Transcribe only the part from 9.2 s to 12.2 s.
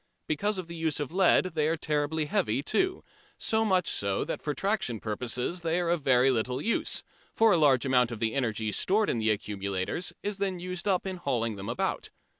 accumulators is then used up in hauling them about.